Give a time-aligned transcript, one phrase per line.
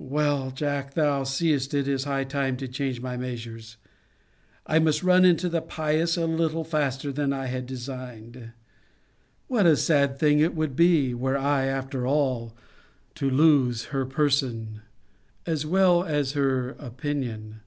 [0.00, 3.76] Well, Jack, thou seest it is high time to change my measures.
[4.66, 8.50] I must run into the pious a little faster than I had designed.
[9.46, 12.56] What a sad thing it would be, were I, after all,
[13.14, 14.80] to lose her person,
[15.46, 17.60] as well as her opinion!